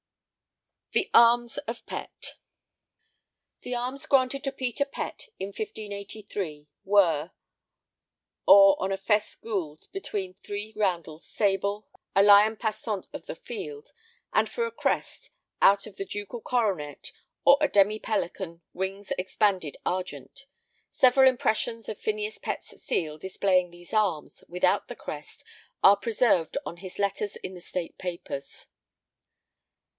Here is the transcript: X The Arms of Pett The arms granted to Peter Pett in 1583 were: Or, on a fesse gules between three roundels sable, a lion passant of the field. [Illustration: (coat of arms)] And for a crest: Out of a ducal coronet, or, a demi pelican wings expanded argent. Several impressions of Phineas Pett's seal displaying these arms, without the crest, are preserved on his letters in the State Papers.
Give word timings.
X 0.93 0.93
The 0.93 1.09
Arms 1.13 1.57
of 1.59 1.85
Pett 1.85 2.33
The 3.61 3.75
arms 3.75 4.07
granted 4.07 4.43
to 4.43 4.51
Peter 4.51 4.83
Pett 4.83 5.27
in 5.39 5.49
1583 5.49 6.67
were: 6.83 7.31
Or, 8.47 8.75
on 8.81 8.91
a 8.91 8.97
fesse 8.97 9.35
gules 9.35 9.87
between 9.87 10.33
three 10.33 10.73
roundels 10.75 11.23
sable, 11.25 11.87
a 12.15 12.23
lion 12.23 12.57
passant 12.57 13.07
of 13.13 13.27
the 13.27 13.35
field. 13.35 13.91
[Illustration: 13.93 13.93
(coat 13.93 13.93
of 13.93 14.37
arms)] 14.37 14.39
And 14.39 14.49
for 14.49 14.65
a 14.65 14.71
crest: 14.71 15.29
Out 15.61 15.87
of 15.87 15.99
a 15.99 16.03
ducal 16.05 16.41
coronet, 16.41 17.11
or, 17.45 17.57
a 17.61 17.69
demi 17.69 17.99
pelican 17.99 18.61
wings 18.73 19.13
expanded 19.19 19.77
argent. 19.85 20.45
Several 20.89 21.29
impressions 21.29 21.87
of 21.87 21.99
Phineas 22.01 22.39
Pett's 22.39 22.81
seal 22.81 23.17
displaying 23.19 23.69
these 23.69 23.93
arms, 23.93 24.43
without 24.49 24.87
the 24.87 24.95
crest, 24.95 25.43
are 25.83 25.95
preserved 25.95 26.57
on 26.65 26.77
his 26.77 26.97
letters 26.99 27.35
in 27.37 27.53
the 27.53 27.61
State 27.61 27.97
Papers. 27.99 28.65